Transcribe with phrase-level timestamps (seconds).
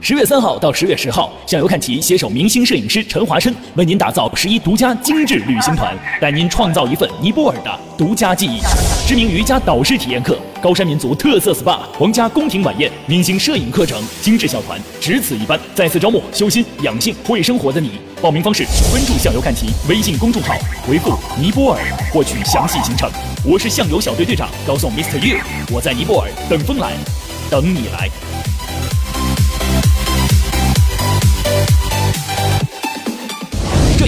[0.00, 8.60] 十月三号到十月十号，向游看齐携手明星摄影师陈华生，为您打造十一独家精致旅行团，带您创造一份尼泊尔的独家记忆。
[9.06, 15.58] 知名瑜伽导师体验课、高山民族特色 SPA、皇家宫廷晚宴、明星摄影课程、精致小团，只此一班。
[15.74, 17.98] 再次招募修心、养性、会生活的你。
[18.22, 20.54] 报名方式：关注向游看齐微信公众号，
[20.86, 21.80] 回复尼泊尔
[22.12, 23.10] 获取详细行程。
[23.44, 25.18] 我是向游小队队长，高送 Mr.
[25.18, 25.38] You，
[25.72, 26.92] 我在尼泊尔等风来，
[27.50, 28.08] 等你来。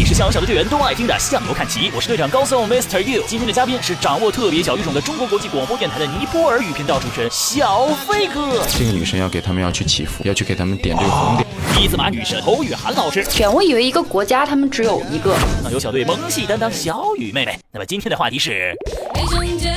[0.08, 2.98] 是小小的队员都爱听的向游看齐，我是队长高松 Mr.
[2.98, 3.22] You。
[3.26, 8.64] 今天的嘉宾是掌握特别小语种的中国国际广播电台的尼泊尔语频道主持人小飞哥。
[8.66, 11.46] 这个女生要给他们要去祈福，要去给他们点这个红点。
[11.78, 15.36] 一字马女神侯雨涵老师，选我以为一个国家他们只有一个。
[15.62, 17.58] 向游小队萌系担当小雨妹妹。
[17.70, 18.74] 那么今天的话题是。
[19.14, 19.76] 卫生间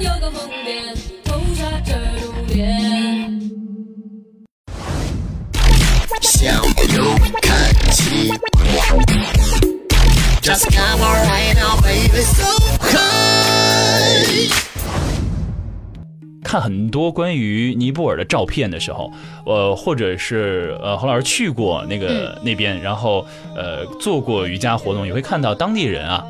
[0.00, 0.48] 有个红
[10.54, 12.46] ，Just come on right now, baby, so
[12.78, 14.48] high。
[16.44, 19.10] 看很多关于尼泊尔的照片的时候，
[19.44, 26.24] 呃，或者是呃侯老师去过那个、那边，然后呃做过瑜伽活动，也会看到当地人啊，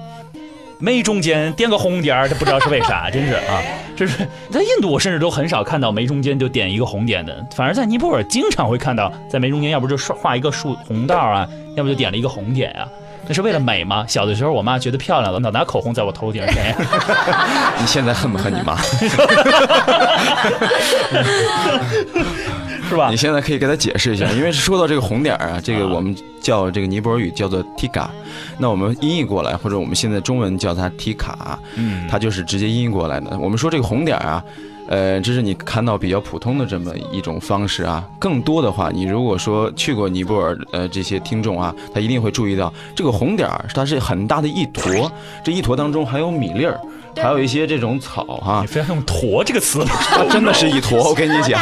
[0.78, 3.61] 眉中间点个红点儿，这不知道是为啥，真是啊，
[3.95, 12.89] 就是在印度我甚至都很少看到眉中间就点一个红点的，反而在尼泊尔经常会看到在眉中间，要不就是画一个竖红道啊，要不就点了一个红点啊。
[13.27, 14.05] 那是为了美吗？
[14.08, 16.42] 小的时候，我妈觉得漂亮了，老拿口红在我头顶。
[17.80, 18.77] 你现在恨不恨你妈？
[22.89, 23.17] 是吧你？
[23.17, 28.07] 现在可以给他解释一下， 因为说到这个红点儿啊，这个我们叫这个尼泊尔语叫做 tika，
[28.59, 33.39] 那我们音译过来，或者我们现在中文叫它提卡，嗯，它就是直接音译过来的。
[33.39, 34.45] 我们说这个红点儿啊。
[34.87, 38.07] 呃，这是你看到比较普通的这么一种方式啊。
[38.19, 45.11] 更多的话，你如果说去过尼泊尔，呃，这些听众啊，他一定会注意到这个红点儿，它是很大的一坨，
[45.42, 46.79] 这一坨当中还有米粒儿，
[47.23, 49.86] 还有一些这种草哈、你非要用“坨”这个词吗？
[50.11, 51.61] 它真的是一坨，我跟你讲，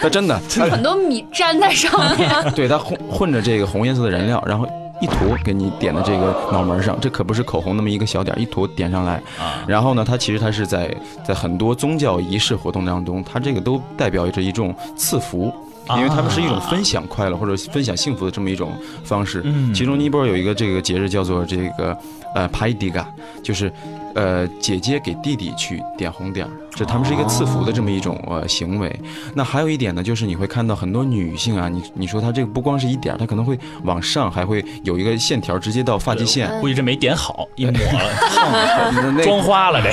[0.00, 4.66] 它真的，它很多米粘在上面， 对它混混着这个红颜色的燃料，然后
[5.00, 9.14] 一坨给你点的这个脑门上，这可不是口红那么一个小点儿，一坨点上来。
[9.38, 15.52] 啊，然后呢，它其实它是在在很多宗教仪式活动当中，它这个都代表着一种赐福。
[15.96, 18.70] 因为他们是一种分享快乐或者分享幸福的这么一种
[19.04, 19.40] 方式。
[19.46, 21.96] 嗯其中尼泊尔有一个这个节日叫做这个
[22.34, 23.06] 呃 Pai Diga，
[23.42, 23.72] 就是
[24.18, 28.92] 呃姐姐给弟弟去点红点儿，这他们是一个赐福的这么一种呃行为。
[29.32, 39.90] 那还有一点呢，就是你会看到很多女性啊，你你说她这个不光是一点儿，她可能会往上还会有一个线条直接到发际线，估计这没点好，一抹了，那那妆花了这。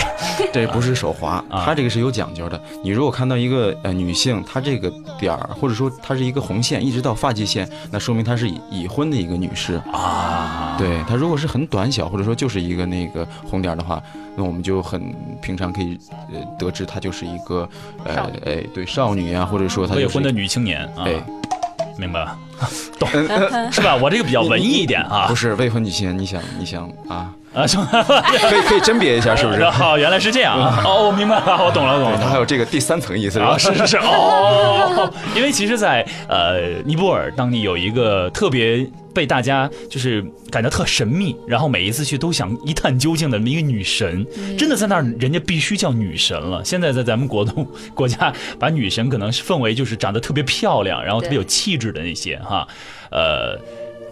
[0.51, 2.59] 这不是手滑，啊它这个是有讲究的。
[2.83, 9.75] 你如果看到一个呃女性，她这个点儿，或者说她是一个红线，一直到发际线，那说明她是已已婚的一个女士。
[9.91, 14.01] 啊，对她如果是很短小，或者说就是一个那个红点儿的话，
[14.35, 15.97] 那我们就很平常可以
[16.33, 17.67] 呃得知她就是一个
[18.03, 21.13] 呃哎对少女啊，或者说她未婚的女青年啊，哎。
[21.97, 22.19] 明白。
[22.19, 22.37] 了？
[22.99, 23.07] 懂。
[23.71, 23.95] 是吧？
[23.95, 25.27] 我这个比较文艺一点啊。
[25.29, 27.65] 不，是未婚女青年，你想你想啊，啊？
[28.49, 29.63] 可以可以甄别一下是不是？
[29.69, 30.83] 好，原来是这样啊！
[30.85, 32.17] 哦，我明白了，我懂了，懂了。
[32.17, 44.27] 对它还有这个第三层意思是是是是哦，因为其实在，呃尼泊尔当地有一个特别被大家就是感觉特神秘，然后每一次去都想一探究竟的一个女神，
[44.57, 46.61] 真的在那儿人家必须叫女神了。
[46.65, 52.67] 现在在咱们国度国家，把女神可能是氛围就是长得特别漂亮，然后特别有气质的那些哈，
[53.11, 53.57] 呃。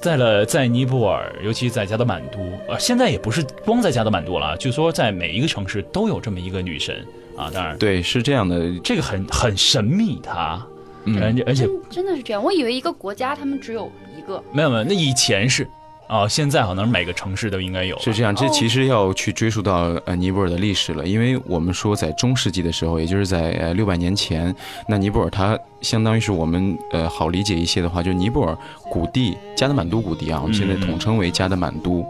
[0.04, 7.50] 在了，在尼泊尔，尤其在加德满都，呃，现在也不是光在加德满都了，据说在每一个城市都有这么一个女神啊。
[7.54, 8.78] 当然，对，是这样的。
[8.84, 10.62] 这个很很神秘，她，
[11.06, 12.44] 嗯而且而且真真的是这样。
[12.44, 14.44] 我以为一个国家他们只有一个。
[14.52, 15.66] 没有没有，那以前是，
[16.08, 17.98] 啊，现在好像每个城市都应该有。
[18.00, 24.54] 是这样，这其实要去追溯到呃尼泊尔的历史了，因为我们说在中世纪的时候，也就是在呃六百年前，
[24.88, 28.58] 那尼泊尔它相当于是我们呃好理解一些的话，就是尼泊尔
[28.90, 32.06] 古地加德满都古地啊，我们现在统称为加德满都，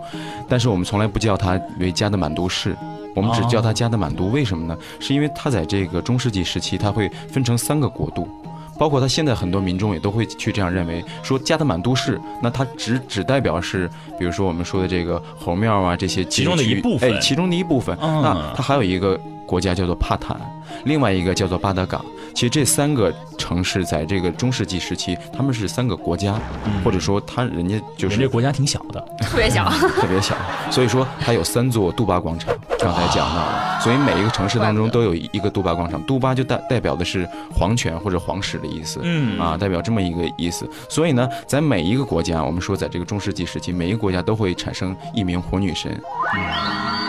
[0.49, 2.75] 但是我们从来不叫它为加德满都市。
[3.15, 4.75] 我们只叫它加德满都，为什么呢？
[4.99, 8.27] 是因为它在这个中世纪时期，它会分成三个国度，
[8.77, 17.97] 包括他现在很多民众也都会去这样认为，说加德满都市，那它只只代表是，比如说我们说的这个猴庙啊这些其中的一部分哎，其中的一部分。
[18.01, 20.39] 嗯那它还有一个国家叫做帕坦，
[20.85, 22.03] 另外一个叫做巴德港。
[22.33, 26.35] 其实这三个城市在这个中世纪时期，他们是三个国家，
[26.83, 29.69] 或者说他人家就是人这国家挺小的，特别小。
[29.99, 30.35] 特别小，
[30.71, 39.39] 所以说它有三座杜巴广场，刚才讲到了，所以每一个城市当中都有一个杜巴广场，杜巴就代代表的是皇权或者皇室的意思，嗯。
[39.39, 40.67] 啊，代表这么一个意思。
[40.89, 45.91] 所以呢，在每一个国家，我们说在这个中世纪时期，每一个国家都会产生一名火女神，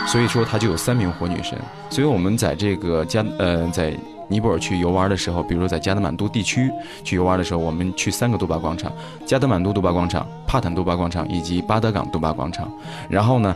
[0.06, 1.58] 所以说她就有三名火女神。
[1.90, 3.94] 所以我们在这个加呃在。
[4.26, 6.70] 尼泊尔去游玩的时候，比如说在加德满都地区
[7.04, 8.90] 去游玩的时候，我们去三个杜巴广场：
[9.26, 12.72] 加德满都杜巴广场、帕坦杜巴广场以及巴德港杜巴广场。
[13.10, 13.54] 然后呢，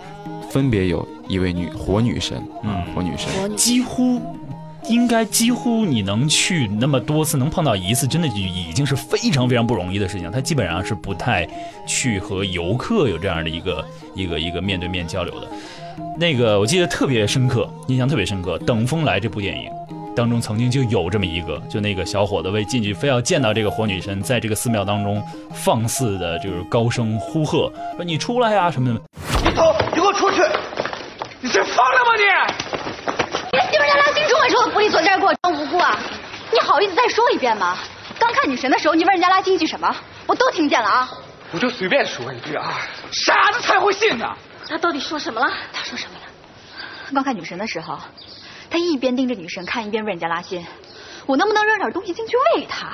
[0.51, 3.57] 分别有一位女火女神啊，火女神。
[3.57, 4.21] 几乎。
[4.89, 10.31] 应该几乎你能去那么多次，能碰到一次，真的就已经是非常非常不容易的事情。
[10.31, 11.47] 他基本上是不太
[11.87, 15.47] 去和游客有这样的一个一个一个面对面交流的。
[16.19, 19.71] 那个我记得特别深刻，印象特别深刻，《等风来》这部电影
[20.17, 29.01] 当中曾经就有这么一个，就那个小伙子为进去非要见到这个火女神，在这个寺庙当中放肆的就是高声呼喝，说你出来呀、什么的。
[29.45, 30.41] 你走，你给我出去！
[31.41, 32.78] 你是疯了吗你？
[33.69, 35.95] 你媳妇家拉新中文说的不利索，在这给我装无辜啊！
[36.51, 37.77] 你好意思再说一遍吗？
[38.19, 39.95] 刚看女神的时候，你问人家拉新一句什么，
[40.27, 41.11] 我都听见了啊！
[41.53, 42.81] 我就随便说一句啊，
[43.13, 44.27] 傻子才会信呢。
[44.67, 45.53] 他到底说什么了？
[45.71, 47.13] 他说什么了？
[47.15, 47.99] 刚看女神的时候，
[48.71, 50.67] 他一边盯着女神看，一边问人家拉新，
[51.27, 52.93] 我能不能扔点东西进去喂他？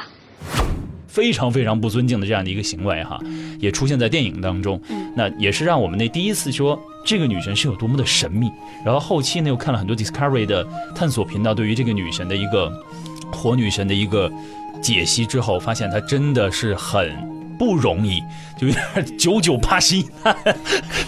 [1.15, 3.21] 非常非常不尊敬的这样的一个行为哈，
[3.61, 4.81] 也出现在电影当中。
[5.15, 6.77] 那也是让我们那第一次说
[7.07, 8.51] 这个女神是有多么的神秘。
[8.85, 12.69] 然后后期呢又看了很多 Discovery 的探索频道对于这个女神的一个
[13.31, 14.29] 火女神的一个
[14.83, 17.09] 解析之后，发现她真的是很
[17.57, 18.21] 不容易，
[18.59, 20.37] 就有点 九九八十一难，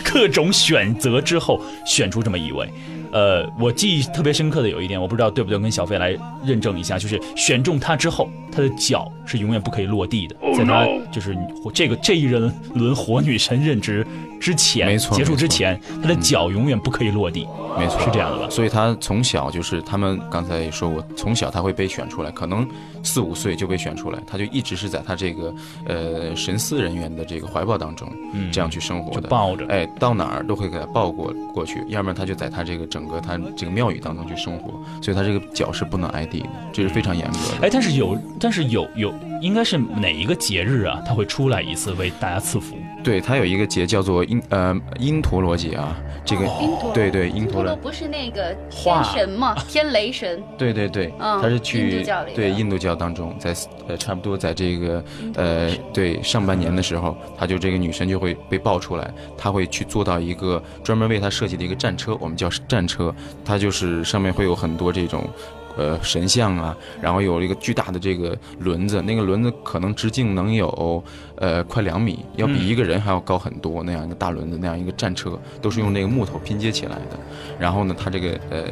[0.05, 2.69] 各种选择之后选出这么一位。
[3.13, 11.37] 呃，我记忆特别深刻的有一点，我不知道对不对，跟小飞来认证一下，就是选中他之后，他的脚是永远不可以落地的，在他就是
[11.75, 14.07] 这个这一人轮火女神任职
[14.41, 17.47] 之前，没错结束之前，他的脚永远不可以落地，
[17.79, 18.49] 没错，是这样的吧？
[18.49, 22.67] 所以他从小就是他们刚才也说过，从小他会被选出来，可能
[23.03, 25.55] 四五岁就被选出来，他就一直是在他这个
[25.87, 28.51] 呃神司人员的这个怀抱当中，嗯。
[28.53, 29.67] 这样去生活的，抱着。
[29.67, 37.67] 哎，到哪儿都会给他抱过过去，要不然他就在他这个整个他这个庙宇当中去生活，所以他这个脚是不能挨地的，这是非常严格的。
[37.67, 39.13] 哎，但是有，但是有有，
[39.43, 41.03] 应该是哪一个节日啊？
[41.05, 42.77] 他会出来一次为大家赐福。
[43.03, 49.57] 对他有一个节叫做因呃因陀罗节啊，这个因陀罗对对因陀罗，陀罗不是那个画天神吗？
[49.69, 50.41] 天雷神。
[50.57, 52.07] 对对对，嗯他是去
[52.37, 53.53] 对印度教当中，在
[53.89, 55.05] 呃差不多在这个
[55.35, 63.13] 呃对上半年的时候，他就这个女神就会被爆出来，他会去坐到一个专门为他设计的一个战车，我们叫战车，
[63.45, 65.29] 它就是上面会有很多这种。
[65.77, 71.03] 呃，神像啊，然后有一个巨大的这个轮子，那个轮子可能直径能有
[71.37, 73.83] 呃快两米，要比一个人还要高很多。
[73.83, 77.19] 那样一个大轮子，那样一个战车，都是用那个木头拼接起来的。
[77.59, 78.65] 然后呢，他这个呃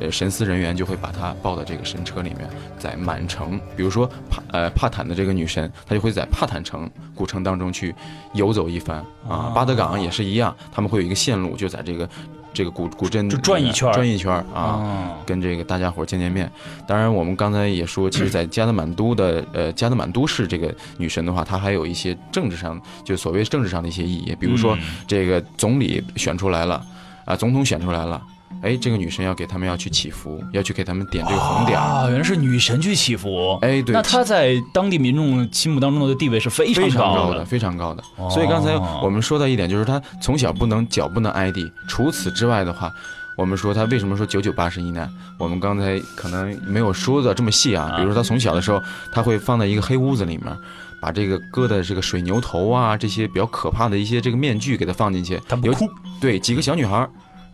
[0.00, 2.48] 呃神司人员就会把它抱到这个神车里面，
[2.78, 7.94] 在满城，比如说帕呃帕坦的这个女神，她就会在帕坦城古城当中去
[8.32, 9.52] 游走一番啊。
[9.54, 12.08] 巴德港也是一样，他们会有一个线路，就在这个
[12.52, 14.44] 这个古古镇就转一圈转一圈啊。
[14.54, 16.50] 哦，跟这个大家伙见见面。
[16.86, 26.84] 当然，我们刚才也说，其实，在加德满都的 呃加德满都市这个女神的话，她还有一些政治上，就所谓政治上的一些意义，比如说嗯这个总理选出来了，
[27.24, 28.20] 啊、总统选出来了。
[28.60, 31.82] 哎，这个女神要给他们要去祈福，要去给他们点这个红点儿。
[31.82, 33.56] 啊，原来是女神去祈福。
[33.62, 37.44] 哎对那她在当地民众心目当中的地位是非常高的的，。
[37.44, 38.02] 非常高的。
[38.16, 41.70] 哦所以刚才我们说到一点，就是她从小不能脚不能挨地。
[41.86, 42.92] 除此之外的话，
[43.36, 45.08] 我们说她为什么说九九八十一难？
[45.38, 47.94] 我们刚才可能没有说的这么细啊。
[47.96, 48.82] 比如说她从小的时候，
[49.12, 50.56] 她会放在一个黑屋子里面。
[51.00, 55.88] 把这个割的这个水牛头啊，这些比较可怕的一些这个面具给她放进去，有她不哭，
[56.20, 57.08] 对，几个小女孩儿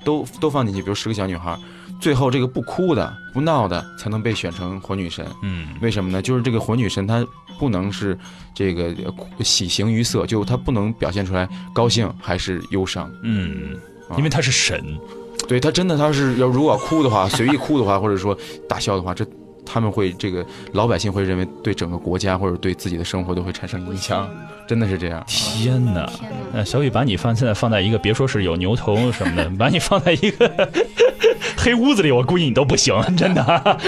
[0.04, 1.58] 都都放进去，比如十个小女孩，
[2.00, 5.26] 最后这个不哭的、不闹的才能被选成火女神。
[5.42, 6.20] 嗯，为什么呢？
[6.20, 7.26] 就是这个火女神她
[7.58, 8.18] 不能是
[8.54, 13.10] 这个呃喜形于色，就她不能表现出来高兴还是忧伤。
[13.22, 13.76] 嗯，
[14.08, 14.84] 啊因为她是神。
[15.46, 18.36] 对她真的，她是要如果哭的话，随意哭的话，或者说
[18.68, 19.26] 大笑的话，这
[19.64, 24.28] 他们会这个老百姓会认为对整个国家或者对自己的生活都会产生影响，
[24.66, 25.24] 真的是这样。
[25.26, 26.06] 天哪！
[26.06, 26.58] 天哪！
[26.58, 30.70] 呃，小雨把你放现在放在一个，别说是有牛头什么的， 把你放在一个
[31.56, 33.78] 黑屋子里，我估计你都不行， 真的。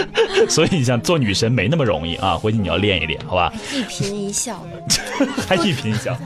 [0.49, 3.53] 所以你想做女神没那么容易啊，回去你要练一练，好吧？
[3.73, 4.65] 一颦一笑，
[5.47, 6.17] 还一颦一笑。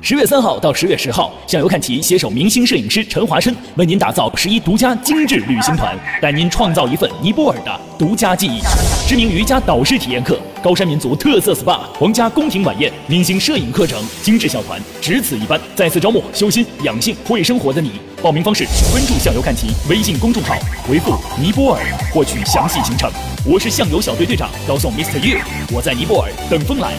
[0.00, 8.60] 十月三号到十月十号，向游看齐携手明星摄影师陈华琛，为您打造十一独家精致旅行团，带您创造一份尼泊尔的独家记忆。
[9.08, 17.92] 知名瑜伽导师体验课、高山民族特色 SPA、皇家宫廷晚宴、明星摄影课程、精致小团，只此一班，再次招募修心、养性、会生活的你。
[18.22, 20.54] 报名方式：关注向游看齐微信公众号，
[20.88, 21.82] 回复尼泊尔
[22.14, 23.10] 获取详细行程。
[23.44, 25.18] 我是向游小队队长高颂 Mr.
[25.18, 25.38] You，
[25.72, 26.94] 我在尼泊尔等风来，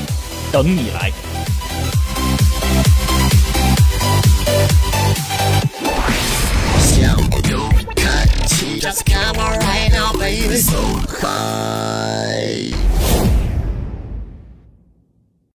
[0.52, 1.12] 等你来。
[9.32, 10.56] I'm alright now, baby.
[10.56, 10.82] So
[11.22, 12.79] high.